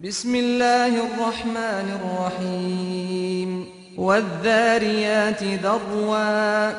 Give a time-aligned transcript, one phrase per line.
[0.00, 3.66] بسم الله الرحمن الرحيم
[3.96, 6.72] والذاريات ذروا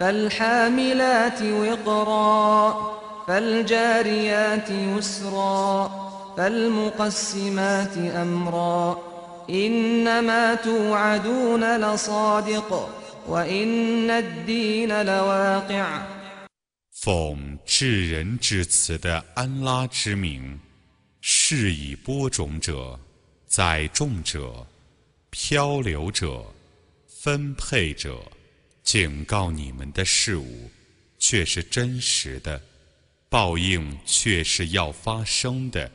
[0.00, 2.92] فالحاملات وقرا
[3.28, 5.90] فالجاريات يسرا
[6.36, 8.98] فالمقسمات أمرا
[9.50, 12.88] إنما توعدون لصادق
[13.28, 15.86] وإن الدين لواقع
[17.02, 20.60] 奉至仁至慈的安拉之名，
[21.29, 22.97] 是以播种者、
[23.47, 24.65] 载重者、
[25.29, 26.41] 漂流者、
[27.05, 28.17] 分配者，
[28.81, 30.71] 警告你们的事物，
[31.19, 32.61] 却是真实的，
[33.27, 35.91] 报应却是要发生的。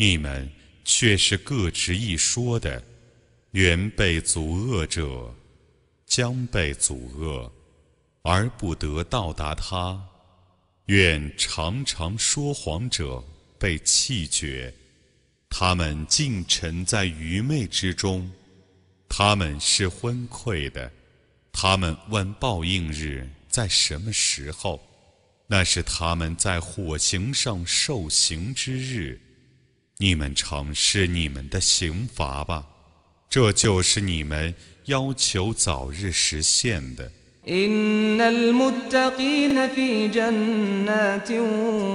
[0.00, 0.48] 你们
[0.82, 2.82] 却是各执一说的，
[3.50, 5.30] 原被阻遏者
[6.06, 7.52] 将被阻遏，
[8.22, 10.00] 而不得到达他；
[10.86, 13.22] 愿常常说谎者
[13.58, 14.72] 被弃绝，
[15.50, 18.32] 他们竟沉在愚昧之中，
[19.06, 20.90] 他们是昏聩的。
[21.52, 24.80] 他们问报应日在什么时候？
[25.46, 29.20] 那是他们在火刑上受刑之日，
[29.99, 32.65] 你们尝试你们的刑罚吧，
[33.29, 34.53] 这就是你们
[34.85, 37.11] 要求早日实现的。
[37.47, 41.31] إن المتقين في جنات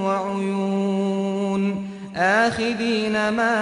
[0.06, 1.62] وعيون
[2.16, 3.54] آخذين ما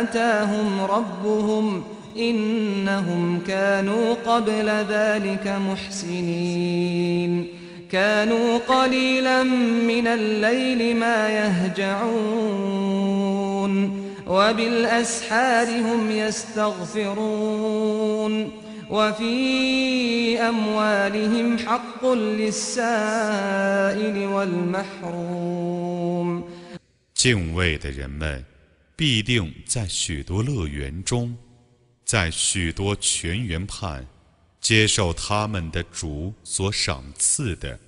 [0.00, 1.84] آتاهم ربهم
[2.16, 7.46] إنهم كانوا قبل ذلك محسنين
[7.90, 12.92] كانوا قليلا من الليل ما يهجعون
[14.26, 17.52] وبالأسحار هم يستغفرون
[18.90, 22.56] وفي أموالهم حق للسائل
[24.26, 25.72] والمحروم
[27.14, 28.44] 敬畏的人们
[28.96, 31.36] 必定在许多乐园中，
[32.04, 34.04] 在许多泉源畔，
[34.66, 37.78] 接受他们的主所赏赐的。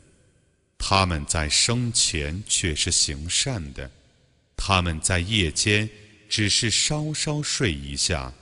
[0.78, 3.90] 他们在生前却是行善的，
[4.56, 5.88] 他们在夜间
[6.28, 8.32] 只是稍稍睡一下，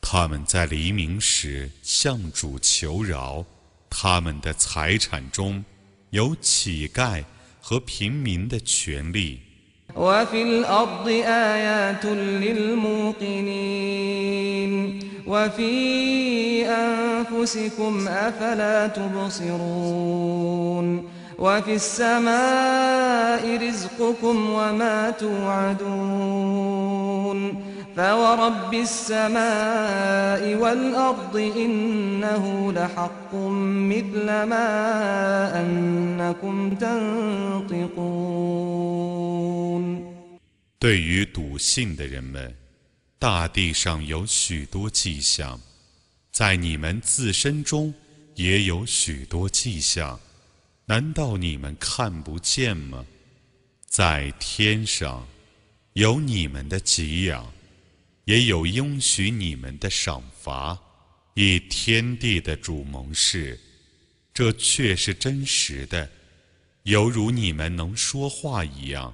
[0.00, 3.46] 他们在黎明时向主求饶。
[3.88, 5.64] 他们的财产中
[6.10, 7.24] 有乞丐
[7.60, 9.40] 和平民的权利。
[9.94, 13.52] وفي الأرض آيات للموقنين
[15.30, 20.36] وفي أنفسكم أفلا تبصرون
[21.38, 26.56] وفي السماء رزقكم وما توعدون
[27.96, 33.34] فورب السماء والأرض إنه لحق
[33.92, 38.26] مثل ما أنكم تنطقون
[40.78, 42.54] 对于笃信的人们，
[43.21, 45.61] 大地上有许多迹象，
[46.31, 47.93] 在你们自身中
[48.33, 50.19] 也有许多迹象，
[50.85, 53.05] 难道你们看不见吗？
[53.85, 55.27] 在天上
[55.93, 57.53] 有你们的给养，
[58.25, 60.75] 也有应许你们的赏罚，
[61.35, 63.59] 以天地的主盟誓，
[64.33, 66.09] 这却是真实的，
[66.85, 69.13] 犹如你们能说话一样。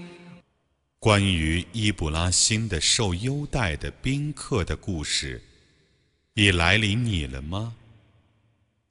[1.01, 5.41] 关于伊布拉欣的受优待的宾客的故事，
[6.35, 7.75] 已来临你了吗？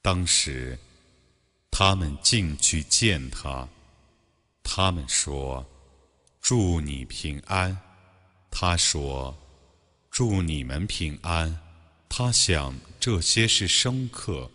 [0.03, 0.77] 当时，
[1.71, 3.69] 他们进去见他，
[4.65, 5.65] 他们说
[6.43, 7.79] ：“祝你平安。”
[8.51, 9.33] 他说
[10.11, 11.61] ：“祝你们平安。”
[12.11, 14.51] 他想这些是生客，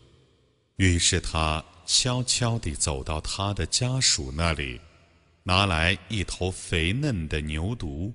[0.76, 4.82] 于是他悄悄地走到他的家属那里，
[5.48, 8.12] 拿来一头肥嫩的牛犊。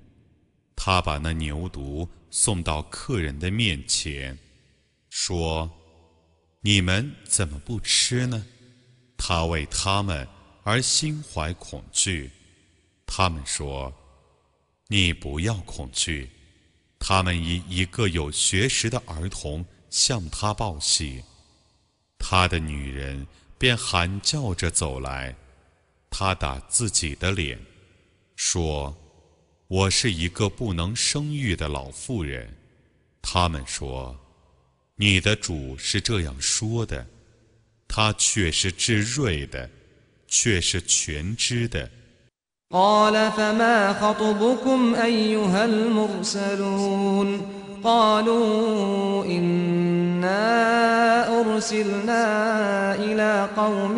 [0.75, 4.37] 他把那牛犊送到客人的面前，
[5.09, 5.71] 说
[6.61, 8.45] ：“你们怎么不吃呢？”
[9.15, 10.27] 他为他们
[10.63, 12.29] 而心怀恐惧。
[13.05, 13.93] 他们说
[14.89, 16.29] ：“你不要恐惧。”
[16.99, 21.23] 他们以一个有学识的儿童向他报喜，
[22.19, 23.25] 他的女人
[23.57, 25.35] 便喊叫着走来，
[26.10, 27.58] 他打自己的脸，
[28.36, 32.56] 说：“我是一个不能生育的老妇人。”
[33.20, 37.06] 他们说：“你的主是这样说的，
[37.86, 39.68] 他却是智睿的，
[40.28, 41.90] 却是全知的。”
[42.70, 47.28] قال فما خطبكم أيها المرسلون
[47.83, 50.41] قالوا إنا
[51.41, 52.25] أرسلنا
[52.95, 53.95] إلى قوم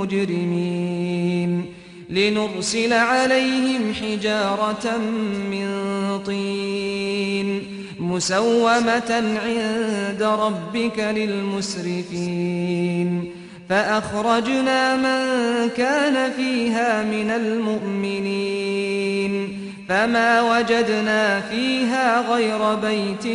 [0.00, 1.64] مجرمين
[2.10, 4.98] لنرسل عليهم حجارة
[5.50, 5.68] من
[6.26, 7.62] طين
[8.00, 12.44] مسومة عند ربك للمسرفين
[13.68, 18.84] فأخرجنا من كان فيها من المؤمنين
[19.87, 23.27] فما وجدنا فيها غير بيت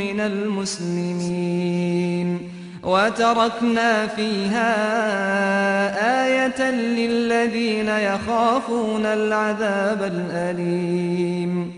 [0.00, 1.78] من المسلمين
[2.82, 4.70] وتركنا فيها
[6.26, 11.72] آية للذين يخافون العذاب الأليم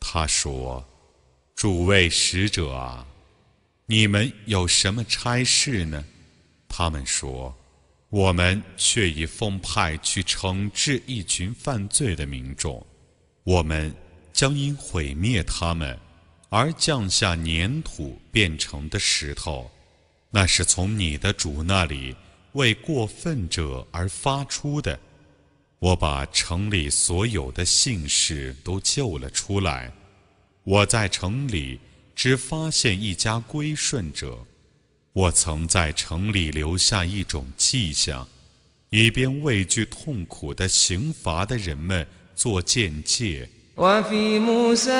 [0.00, 0.84] 他说：“
[1.54, 3.04] 诸位使者啊，
[3.86, 6.04] 你们有什么差事呢？”
[6.68, 12.84] 他们说：“我们却已奉派去惩治一群犯罪的民众，
[13.45, 13.93] 我们
[14.33, 15.97] 将因毁灭他们
[16.49, 19.69] 而降下粘土变成的石头，
[20.31, 22.15] 那是从你的主那里
[22.53, 24.99] 为过分者而发出的。
[25.77, 29.93] 我把城里所有的姓氏都救了出来，
[30.63, 31.79] 我在城里
[32.15, 34.43] 只发现一家归顺者。”
[35.13, 38.27] 我曾在城里留下一种迹象，
[38.89, 43.48] 以便畏惧痛苦的刑罚的人们做见解。
[43.76, 44.92] وفي موسى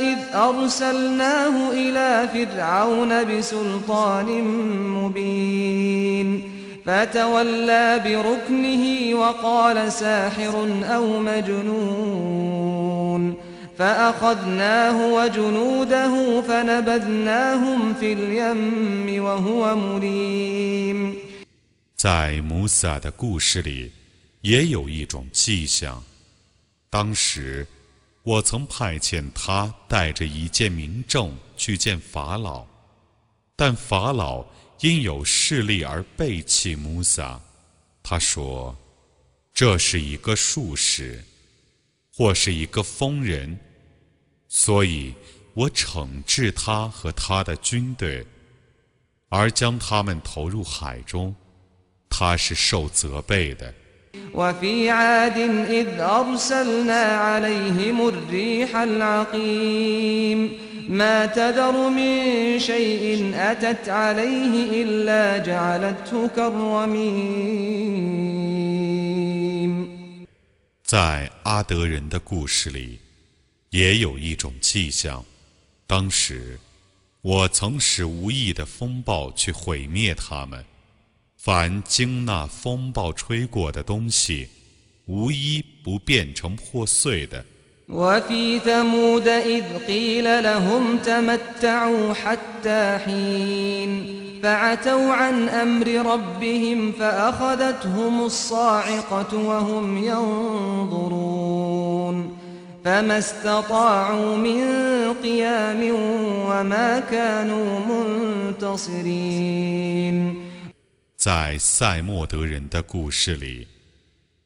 [0.00, 4.42] إذ أرسلناه إلى فرعون بسلطان
[4.96, 6.42] مبين
[6.86, 12.66] فتولى بركنه وقال ساحر أو مجنون
[13.78, 21.16] فأخذناه وجنوده فنبذناهم في اليم وهو مليم
[21.96, 23.90] 在穆萨的故事里，
[24.40, 26.02] 也有一种迹象。
[26.91, 27.65] 当时，
[28.21, 32.67] 我曾派遣他带着一件民证去见法老，
[33.55, 34.45] 但法老
[34.81, 37.41] 因有势力而背弃穆萨。
[38.03, 38.75] 他说
[39.53, 41.23] ：“这是一个术士。”
[42.13, 43.57] 或是一个疯人，
[44.49, 45.15] 所以
[45.53, 48.23] 我惩治他和他的军队，
[49.29, 51.33] 而将他们投入海中。
[52.09, 53.73] 他是受责备的。
[70.83, 72.99] 在阿德人的故事里，
[73.69, 75.23] 也有一种迹象。
[75.87, 76.59] 当时，
[77.21, 80.65] 我曾使无意的风暴去毁灭他们。
[81.40, 84.48] 凡经那风暴吹过的东西，
[85.06, 87.44] 无一不变成破碎的。
[94.42, 101.36] فعتوا عن أمر ربهم فأخذتهم الصاعقة وهم ينظرون
[102.84, 104.60] فما استطاعوا من
[105.22, 105.90] قيام
[106.48, 107.80] وما كانوا
[108.52, 110.39] منتصرين
[111.21, 113.67] 在塞莫德人的故事里，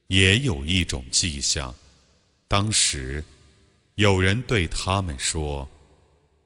[0.07, 1.73] 也有一种迹象。
[2.49, 3.23] 当时，
[3.95, 5.69] 有人对他们说：“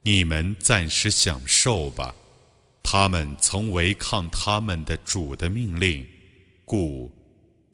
[0.02, 2.14] 你们暂时享受吧。”
[2.80, 6.06] 他们曾违抗他们的主的命令，
[6.64, 7.10] 故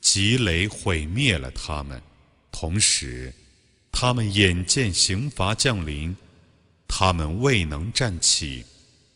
[0.00, 2.00] 吉雷毁灭了他们。
[2.50, 3.30] 同时，
[3.92, 6.16] 他们眼见刑罚降临，
[6.88, 8.64] 他们未能站起，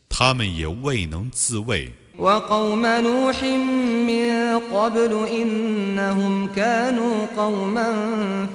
[0.07, 1.91] 他们也未能自卫。
[2.21, 3.43] وقوم نوح
[4.07, 7.93] من قبل إنهم كانوا قوما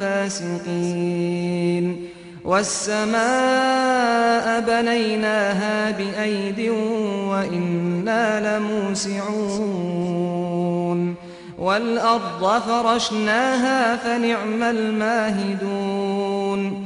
[0.01, 2.07] فاسقين.
[2.45, 6.71] والسماء بنيناها بأيد
[7.29, 10.07] وإنا لموسعون.
[11.59, 16.86] والأرض فرشناها فنعم الماهدون.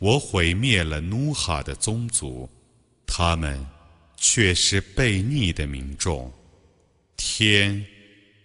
[0.00, 2.48] 我毁灭了努哈的宗族，
[3.06, 3.66] 他们
[4.16, 6.32] 却是悖逆的民众。
[7.18, 7.84] 天，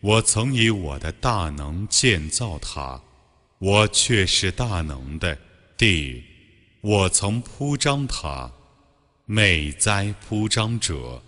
[0.02, 3.02] 我曾以我的大能建造它，
[3.60, 5.38] 我却是大能的。
[5.78, 6.22] 地，
[6.82, 8.52] 我曾铺张它，
[9.26, 11.24] 美哉铺张者！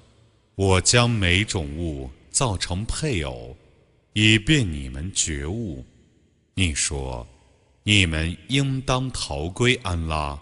[0.56, 3.56] 我将每种物造成配偶，
[4.12, 5.86] 以便你们觉悟。
[6.54, 7.26] 你说。
[7.88, 10.38] 你们应当逃归安拉，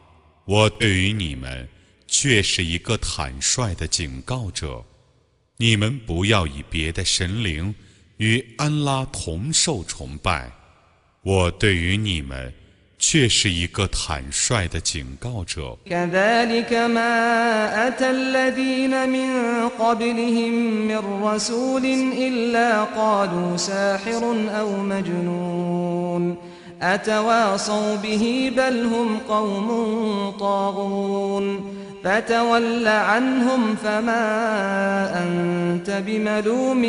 [0.46, 1.70] 我对于你们
[2.08, 4.84] 却是一个坦率的警告者。
[5.58, 7.76] 你们不要以别的神灵
[8.18, 10.52] 与安拉同受崇拜，
[11.22, 12.52] 我对于你们
[12.98, 15.78] 却是一个坦率的警告者。
[26.85, 29.69] أتواصوا به بل هم قوم
[30.31, 34.25] طاغون فتول عنهم فما
[35.23, 36.85] أنت بملوم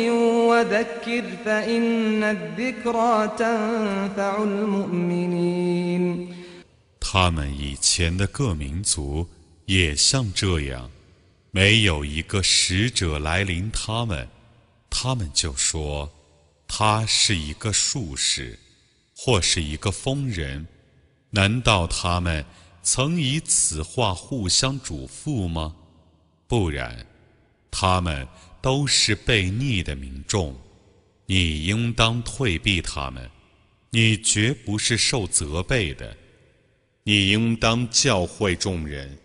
[0.48, 6.28] وذكر فإن الذكرى تنفع المؤمنين
[7.00, 9.28] 他们以前的各民族
[9.66, 10.90] 也像这样，
[11.50, 14.26] 没有一个使者来临他们，
[14.88, 16.10] 他们就说
[16.66, 18.58] 他是一个术士。
[19.19, 20.67] 或是一个疯人，
[21.31, 22.45] 难道他们
[22.83, 25.75] 曾以此话互相嘱咐吗？
[26.47, 27.03] 不然，
[27.71, 28.27] 他们
[28.61, 30.55] 都是悖逆的民众，
[31.25, 33.27] 你应当退避他们，
[33.89, 36.15] 你绝不是受责备的，
[37.03, 39.17] 你应当教诲众人，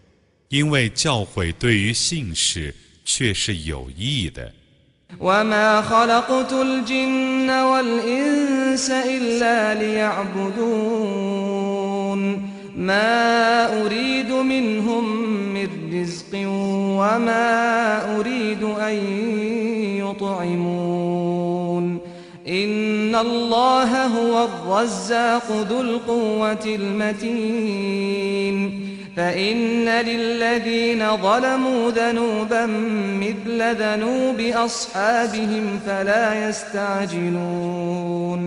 [0.49, 4.53] 因为教诲对于信士却是有益的。
[8.73, 10.63] والإنس إلا ليعبدون
[12.77, 16.35] ما أريد منهم من رزق
[16.99, 18.95] وما أريد أن
[19.99, 21.99] يطعمون
[22.49, 28.53] إن الله هو الرزاق ذو القوة المتين
[29.16, 32.66] فإن للذين ظلموا ذنوبا
[33.24, 38.42] مثل ذنوب أصحابهم فلا يستعجلون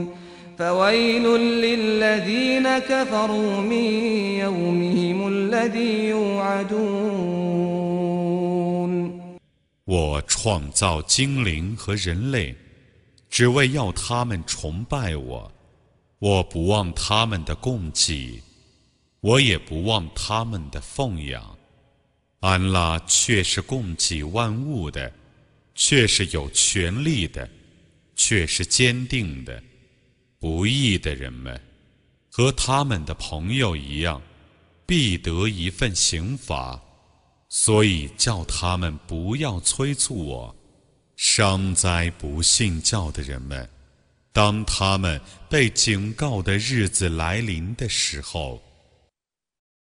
[0.58, 3.84] فويل للذين كفروا من
[4.44, 7.60] يومهم الذي يوعدون
[9.86, 12.54] 我创造精灵和人类，
[13.28, 15.50] 只为要他们崇拜我。
[16.20, 18.40] 我不忘他们的供给。
[19.25, 21.57] 我也不忘他们的奉养，
[22.41, 25.11] 安拉却是供给万物的，
[25.73, 27.49] 却是有权力的，
[28.15, 29.63] 却是坚定的。
[30.37, 31.59] 不义的人们
[32.29, 34.21] 和他们的朋友一样，
[34.85, 36.79] 必得一份刑罚，
[37.49, 40.55] 所以叫他们不要催促我。
[41.15, 43.67] 伤灾不信教的人们，
[44.31, 48.61] 当他们被警告的日子来临的时候。